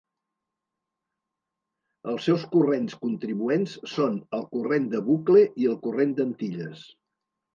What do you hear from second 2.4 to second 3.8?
corrents contribuents